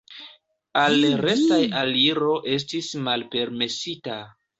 [0.83, 0.95] Al
[1.25, 4.17] restaj aliro estis malpermesita.